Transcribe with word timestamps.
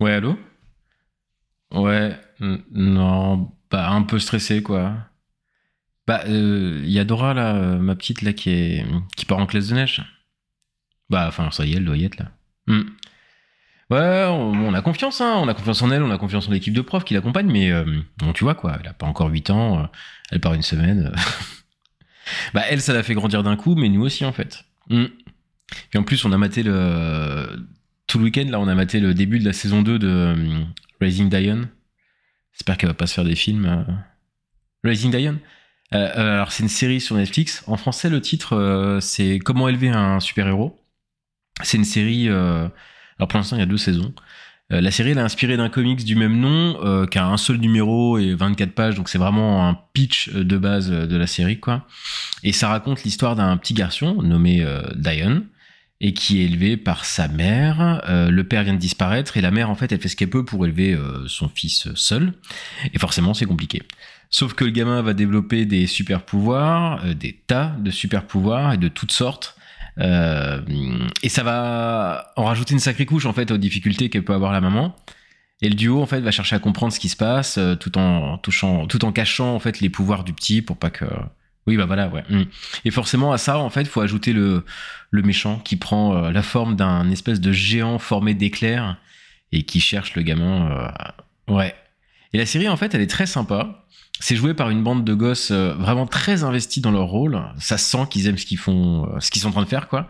Ouais, 0.00 0.12
allô? 0.12 0.38
Ouais, 1.72 2.18
non, 2.70 3.52
bah 3.70 3.90
un 3.90 4.02
peu 4.02 4.18
stressé 4.18 4.62
quoi. 4.62 4.94
Bah, 6.06 6.22
il 6.26 6.88
y 6.88 6.98
a 6.98 7.04
Dora 7.04 7.34
là, 7.34 7.56
euh, 7.56 7.78
ma 7.78 7.96
petite 7.96 8.22
là 8.22 8.32
qui 8.32 8.50
est 8.50 8.86
qui 9.16 9.24
part 9.26 9.38
en 9.38 9.46
classe 9.46 9.68
de 9.68 9.74
neige. 9.74 10.04
Bah, 11.10 11.26
enfin, 11.28 11.50
ça 11.50 11.64
y 11.64 11.72
est, 11.72 11.76
elle 11.76 11.84
doit 11.84 11.96
y 11.96 12.04
être 12.04 12.18
là. 12.18 12.30
Hmm. 12.66 12.82
Ouais, 13.90 14.26
on, 14.28 14.74
a 14.74 14.82
confiance, 14.82 15.20
hein, 15.20 15.34
on 15.36 15.46
a 15.48 15.54
confiance 15.54 15.80
en 15.82 15.92
elle, 15.92 16.02
on 16.02 16.10
a 16.10 16.18
confiance 16.18 16.48
en 16.48 16.50
l'équipe 16.50 16.74
de 16.74 16.80
profs 16.80 17.04
qui 17.04 17.14
l'accompagne, 17.14 17.46
mais 17.46 17.70
euh, 17.70 17.84
bon, 18.18 18.32
tu 18.32 18.42
vois 18.42 18.56
quoi, 18.56 18.76
elle 18.80 18.88
a 18.88 18.92
pas 18.94 19.06
encore 19.06 19.28
8 19.28 19.50
ans, 19.50 19.78
euh, 19.80 19.86
elle 20.32 20.40
part 20.40 20.54
une 20.54 20.62
semaine. 20.62 21.12
bah, 22.54 22.62
elle, 22.68 22.80
ça 22.80 22.92
l'a 22.92 23.02
fait 23.02 23.14
grandir 23.14 23.42
d'un 23.42 23.56
coup, 23.56 23.74
mais 23.74 23.88
nous 23.88 24.02
aussi 24.02 24.24
en 24.24 24.32
fait. 24.32 24.64
Hmm. 24.88 25.06
Puis 25.90 25.98
en 25.98 26.02
plus, 26.04 26.24
on 26.24 26.32
a 26.32 26.38
maté 26.38 26.62
le. 26.62 27.66
Tout 28.06 28.18
le 28.18 28.24
week-end, 28.24 28.46
là, 28.48 28.60
on 28.60 28.68
a 28.68 28.74
maté 28.74 29.00
le 29.00 29.14
début 29.14 29.40
de 29.40 29.44
la 29.44 29.52
saison 29.52 29.82
2 29.82 29.98
de 29.98 30.06
euh, 30.08 30.60
Raising 31.00 31.28
Diane. 31.28 31.68
J'espère 32.52 32.78
qu'elle 32.78 32.88
va 32.88 32.94
pas 32.94 33.06
se 33.08 33.14
faire 33.14 33.24
des 33.24 33.34
films. 33.34 33.66
euh. 33.66 33.92
Raising 34.84 35.10
Diane 35.10 35.38
Euh, 35.92 36.34
Alors, 36.36 36.52
c'est 36.52 36.62
une 36.62 36.68
série 36.68 37.00
sur 37.00 37.16
Netflix. 37.16 37.64
En 37.66 37.76
français, 37.76 38.08
le 38.08 38.20
titre, 38.20 38.98
c'est 39.00 39.40
Comment 39.40 39.68
élever 39.68 39.88
un 39.88 40.20
super-héros. 40.20 40.80
C'est 41.62 41.78
une 41.78 41.84
série. 41.84 42.28
Alors, 42.28 42.70
pour 43.28 43.38
l'instant, 43.38 43.56
il 43.56 43.60
y 43.60 43.62
a 43.62 43.66
deux 43.66 43.76
saisons. 43.76 44.14
Euh, 44.72 44.80
la 44.80 44.90
série, 44.90 45.10
elle 45.10 45.18
est 45.18 45.22
inspirée 45.22 45.56
d'un 45.56 45.68
comics 45.68 46.04
du 46.04 46.16
même 46.16 46.38
nom, 46.38 46.78
euh, 46.84 47.06
qui 47.06 47.18
a 47.18 47.26
un 47.26 47.36
seul 47.36 47.58
numéro 47.58 48.18
et 48.18 48.34
24 48.34 48.72
pages, 48.72 48.94
donc 48.96 49.08
c'est 49.08 49.18
vraiment 49.18 49.68
un 49.68 49.78
pitch 49.92 50.28
euh, 50.34 50.44
de 50.44 50.58
base 50.58 50.90
de 50.90 51.16
la 51.16 51.26
série, 51.26 51.60
quoi. 51.60 51.86
Et 52.42 52.52
ça 52.52 52.68
raconte 52.68 53.04
l'histoire 53.04 53.36
d'un 53.36 53.56
petit 53.56 53.74
garçon 53.74 54.22
nommé 54.22 54.66
Diane, 54.96 55.44
et 56.00 56.12
qui 56.12 56.40
est 56.40 56.44
élevé 56.44 56.76
par 56.76 57.04
sa 57.04 57.28
mère. 57.28 58.02
Euh, 58.08 58.30
le 58.30 58.44
père 58.44 58.64
vient 58.64 58.74
de 58.74 58.78
disparaître, 58.78 59.36
et 59.36 59.40
la 59.40 59.50
mère, 59.50 59.70
en 59.70 59.74
fait, 59.74 59.92
elle 59.92 60.00
fait 60.00 60.08
ce 60.08 60.16
qu'elle 60.16 60.30
peut 60.30 60.44
pour 60.44 60.64
élever 60.66 60.94
euh, 60.94 61.26
son 61.26 61.48
fils 61.48 61.88
seul. 61.94 62.34
Et 62.92 62.98
forcément, 62.98 63.34
c'est 63.34 63.46
compliqué. 63.46 63.82
Sauf 64.28 64.54
que 64.54 64.64
le 64.64 64.70
gamin 64.70 65.02
va 65.02 65.14
développer 65.14 65.64
des 65.64 65.86
super 65.86 66.22
pouvoirs, 66.22 67.00
euh, 67.04 67.14
des 67.14 67.32
tas 67.46 67.74
de 67.78 67.90
super 67.90 68.26
pouvoirs 68.26 68.74
et 68.74 68.78
de 68.78 68.88
toutes 68.88 69.12
sortes. 69.12 69.55
Euh, 69.98 70.60
et 71.22 71.28
ça 71.28 71.42
va 71.42 72.32
en 72.36 72.44
rajouter 72.44 72.74
une 72.74 72.80
sacrée 72.80 73.06
couche 73.06 73.26
en 73.26 73.32
fait 73.32 73.50
aux 73.50 73.56
difficultés 73.56 74.10
qu'elle 74.10 74.24
peut 74.24 74.34
avoir 74.34 74.52
la 74.52 74.60
maman. 74.60 74.94
Et 75.62 75.68
le 75.70 75.74
duo 75.74 76.02
en 76.02 76.06
fait 76.06 76.20
va 76.20 76.30
chercher 76.30 76.56
à 76.56 76.58
comprendre 76.58 76.92
ce 76.92 77.00
qui 77.00 77.08
se 77.08 77.16
passe 77.16 77.56
euh, 77.58 77.76
tout 77.76 77.96
en 77.96 78.36
touchant, 78.38 78.86
tout 78.86 79.04
en 79.06 79.12
cachant 79.12 79.54
en 79.54 79.58
fait 79.58 79.80
les 79.80 79.88
pouvoirs 79.88 80.22
du 80.24 80.32
petit 80.34 80.60
pour 80.62 80.76
pas 80.76 80.90
que. 80.90 81.06
Oui 81.66 81.76
bah 81.76 81.86
voilà 81.86 82.08
ouais. 82.08 82.22
Mm. 82.28 82.42
Et 82.84 82.90
forcément 82.90 83.32
à 83.32 83.38
ça 83.38 83.58
en 83.58 83.70
fait 83.70 83.86
faut 83.86 84.00
ajouter 84.02 84.32
le 84.32 84.64
le 85.10 85.22
méchant 85.22 85.58
qui 85.58 85.76
prend 85.76 86.14
euh, 86.14 86.30
la 86.30 86.42
forme 86.42 86.76
d'un 86.76 87.10
espèce 87.10 87.40
de 87.40 87.52
géant 87.52 87.98
formé 87.98 88.34
d'éclairs 88.34 88.98
et 89.52 89.62
qui 89.64 89.80
cherche 89.80 90.14
le 90.14 90.22
gamin. 90.22 90.70
euh, 90.70 91.54
Ouais. 91.54 91.74
Et 92.36 92.38
la 92.38 92.44
série 92.44 92.68
en 92.68 92.76
fait 92.76 92.94
elle 92.94 93.00
est 93.00 93.06
très 93.06 93.24
sympa. 93.24 93.86
C'est 94.20 94.36
joué 94.36 94.52
par 94.52 94.68
une 94.68 94.82
bande 94.82 95.06
de 95.06 95.14
gosses 95.14 95.52
euh, 95.52 95.72
vraiment 95.72 96.06
très 96.06 96.44
investis 96.44 96.82
dans 96.82 96.90
leur 96.90 97.06
rôle. 97.06 97.42
Ça 97.58 97.78
se 97.78 97.88
sent 97.90 98.06
qu'ils 98.10 98.26
aiment 98.26 98.36
ce 98.36 98.44
qu'ils 98.44 98.58
font, 98.58 99.06
euh, 99.06 99.20
ce 99.20 99.30
qu'ils 99.30 99.40
sont 99.40 99.48
en 99.48 99.52
train 99.52 99.62
de 99.62 99.68
faire, 99.68 99.88
quoi. 99.88 100.06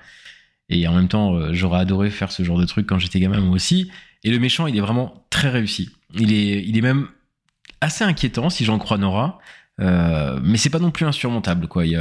Et 0.68 0.88
en 0.88 0.94
même 0.96 1.06
temps, 1.06 1.36
euh, 1.36 1.52
j'aurais 1.52 1.78
adoré 1.78 2.10
faire 2.10 2.32
ce 2.32 2.42
genre 2.42 2.58
de 2.58 2.64
truc 2.64 2.84
quand 2.84 2.98
j'étais 2.98 3.20
gamin, 3.20 3.38
moi 3.38 3.54
aussi. 3.54 3.92
Et 4.24 4.32
le 4.32 4.40
méchant, 4.40 4.66
il 4.66 4.76
est 4.76 4.80
vraiment 4.80 5.24
très 5.30 5.50
réussi. 5.50 5.90
Il 6.18 6.32
est, 6.32 6.64
il 6.66 6.76
est 6.76 6.80
même 6.80 7.06
assez 7.80 8.02
inquiétant, 8.02 8.50
si 8.50 8.64
j'en 8.64 8.78
crois 8.80 8.98
Nora. 8.98 9.38
Mais 9.78 10.56
c'est 10.56 10.70
pas 10.70 10.80
non 10.80 10.90
plus 10.90 11.06
insurmontable, 11.06 11.68
quoi. 11.68 11.86
Il 11.86 11.96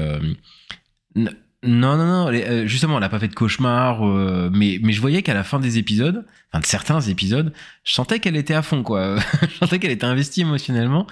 non, 1.65 1.97
non, 1.97 2.05
non. 2.05 2.27
euh, 2.33 2.67
justement, 2.67 2.97
elle 2.97 3.03
a 3.03 3.09
pas 3.09 3.19
fait 3.19 3.27
de 3.27 3.35
cauchemar. 3.35 4.07
euh, 4.07 4.49
mais, 4.53 4.79
mais 4.81 4.93
je 4.93 5.01
voyais 5.01 5.21
qu'à 5.23 5.33
la 5.33 5.43
fin 5.43 5.59
des 5.59 5.77
épisodes, 5.77 6.25
enfin 6.51 6.59
de 6.59 6.65
certains 6.65 7.01
épisodes, 7.01 7.53
je 7.83 7.93
sentais 7.93 8.19
qu'elle 8.19 8.35
était 8.35 8.53
à 8.53 8.61
fond, 8.61 8.83
quoi. 8.83 9.17
je 9.41 9.55
sentais 9.57 9.79
qu'elle 9.79 9.91
était 9.91 10.05
investie 10.05 10.41
émotionnellement. 10.41 11.07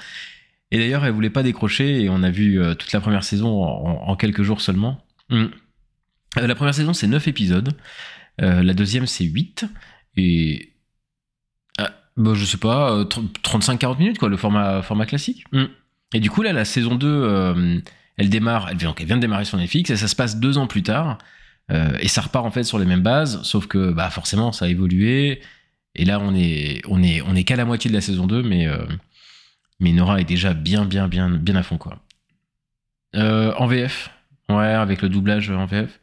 Et 0.71 0.77
d'ailleurs, 0.77 1.05
elle 1.05 1.13
voulait 1.13 1.29
pas 1.29 1.43
décrocher 1.43 2.01
et 2.01 2.09
on 2.09 2.23
a 2.23 2.31
vu 2.31 2.59
euh, 2.61 2.73
toute 2.73 2.91
la 2.93 3.01
première 3.01 3.23
saison 3.23 3.63
en, 3.63 4.15
quelques 4.15 4.43
jours 4.43 4.61
seulement. 4.61 5.05
Mm. 5.29 5.45
La 6.35 6.55
première 6.55 6.73
saison, 6.73 6.93
c'est 6.93 7.07
9 7.07 7.27
épisodes. 7.27 7.73
La 8.39 8.73
deuxième, 8.73 9.05
c'est 9.05 9.23
8. 9.23 9.65
Et. 10.17 10.73
Ah, 11.77 11.91
bah, 12.17 12.33
je 12.35 12.45
sais 12.45 12.57
pas, 12.57 12.91
euh, 12.91 13.05
35-40 13.05 13.97
minutes, 13.97 14.19
quoi, 14.19 14.29
le 14.29 14.37
format, 14.37 14.81
format 14.81 15.05
classique. 15.05 15.45
Mm. 15.51 15.65
Et 16.13 16.19
du 16.19 16.29
coup, 16.29 16.41
là, 16.41 16.53
la 16.53 16.65
saison 16.65 16.95
2, 16.95 17.07
euh, 17.07 17.79
elle 18.17 18.29
démarre, 18.29 18.67
elle, 18.69 18.77
vient- 18.77 18.93
de 18.93 19.15
démarrer 19.21 19.45
sur 19.45 19.57
Netflix 19.57 19.89
et 19.89 19.97
ça 19.97 20.07
se 20.07 20.15
passe 20.15 20.39
deux 20.39 20.57
ans 20.57 20.67
plus 20.67 20.83
tard. 20.83 21.17
Euh, 21.71 21.97
et 22.01 22.07
ça 22.09 22.21
repart 22.21 22.45
en 22.45 22.51
fait 22.51 22.63
sur 22.63 22.77
les 22.77 22.85
mêmes 22.85 23.01
bases, 23.03 23.41
sauf 23.43 23.67
que 23.67 23.91
bah, 23.91 24.09
forcément, 24.09 24.51
ça 24.51 24.65
a 24.65 24.67
évolué. 24.67 25.41
Et 25.95 26.05
là, 26.05 26.19
on 26.19 26.35
est, 26.35 26.81
on 26.87 27.01
est, 27.01 27.21
on 27.21 27.35
est 27.35 27.43
qu'à 27.43 27.55
la 27.55 27.65
moitié 27.65 27.89
de 27.89 27.95
la 27.95 28.01
saison 28.01 28.27
2, 28.27 28.43
mais. 28.43 28.67
euh, 28.67 28.85
mais 29.79 29.91
Nora 29.91 30.19
est 30.21 30.25
déjà 30.25 30.53
bien, 30.53 30.85
bien, 30.85 31.07
bien, 31.07 31.29
bien 31.29 31.55
à 31.55 31.63
fond, 31.63 31.77
quoi. 31.77 31.99
Euh, 33.15 33.53
en 33.57 33.67
VF, 33.67 34.11
ouais, 34.49 34.65
avec 34.73 35.01
le 35.01 35.09
doublage 35.09 35.49
en 35.49 35.65
VF. 35.65 35.99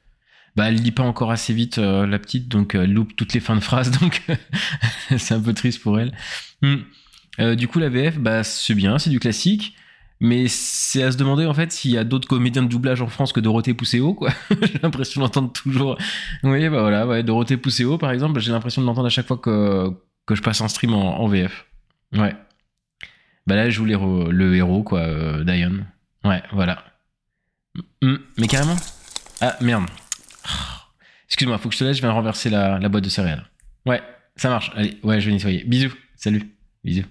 Bah, 0.56 0.68
elle 0.68 0.74
lit 0.76 0.90
pas 0.90 1.02
encore 1.02 1.30
assez 1.30 1.54
vite, 1.54 1.78
la 1.78 2.18
petite, 2.18 2.48
donc 2.48 2.74
elle 2.74 2.92
loupe 2.92 3.14
toutes 3.16 3.32
les 3.32 3.40
fins 3.40 3.54
de 3.54 3.60
phrases, 3.60 3.90
donc 4.00 4.22
c'est 5.16 5.34
un 5.34 5.40
peu 5.40 5.54
triste 5.54 5.80
pour 5.82 5.98
elle. 6.00 6.12
Hmm. 6.62 7.54
Du 7.54 7.68
coup, 7.68 7.78
la 7.78 7.88
VF, 7.88 8.18
bah, 8.18 8.44
c'est 8.44 8.74
bien, 8.74 8.98
c'est 8.98 9.10
du 9.10 9.20
classique, 9.20 9.74
mais 10.20 10.48
c'est 10.48 11.02
à 11.02 11.12
se 11.12 11.16
demander, 11.16 11.46
en 11.46 11.54
fait, 11.54 11.72
s'il 11.72 11.90
y 11.92 11.98
a 11.98 12.04
d'autres 12.04 12.28
comédiens 12.28 12.62
de 12.62 12.68
doublage 12.68 13.00
en 13.00 13.08
France 13.08 13.32
que 13.32 13.40
Dorothée 13.40 13.72
Pousséo, 13.72 14.12
quoi. 14.12 14.30
j'ai 14.62 14.78
l'impression 14.82 15.22
d'entendre 15.22 15.50
toujours. 15.52 15.96
Oui, 16.42 16.68
bah 16.68 16.80
voilà, 16.82 17.22
Dorothée 17.22 17.56
Pousséo, 17.56 17.96
par 17.96 18.10
exemple, 18.10 18.38
j'ai 18.40 18.52
l'impression 18.52 18.82
de 18.82 18.86
l'entendre 18.86 19.06
à 19.06 19.10
chaque 19.10 19.26
fois 19.26 19.38
que, 19.38 19.90
je 20.30 20.42
passe 20.42 20.60
un 20.60 20.68
stream 20.68 20.92
en, 20.92 21.26
VF. 21.26 21.66
Ouais. 22.12 22.36
Bah 23.46 23.56
là, 23.56 23.70
je 23.70 23.74
joue 23.74 23.86
le 23.86 24.54
héros, 24.54 24.82
quoi, 24.82 25.00
euh, 25.00 25.42
Diane. 25.42 25.86
Ouais, 26.22 26.42
voilà. 26.52 26.84
Mm, 28.02 28.16
mais 28.36 28.46
carrément. 28.46 28.76
Ah, 29.40 29.56
merde. 29.62 29.86
Excuse-moi, 31.28 31.56
faut 31.58 31.68
que 31.70 31.74
je 31.74 31.78
te 31.78 31.84
laisse, 31.84 31.96
je 31.96 32.02
viens 32.02 32.12
renverser 32.12 32.50
la, 32.50 32.78
la 32.78 32.88
boîte 32.88 33.04
de 33.04 33.08
céréales. 33.08 33.48
Ouais, 33.86 34.02
ça 34.36 34.50
marche. 34.50 34.70
Allez, 34.74 34.98
ouais, 35.02 35.20
je 35.20 35.26
vais 35.26 35.32
nettoyer. 35.32 35.64
Bisous. 35.64 35.94
Salut. 36.16 36.54
Bisous. 36.84 37.06